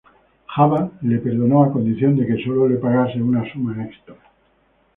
[0.47, 4.15] Jabba le perdonó a condición de que Solo le pagase una suma extra.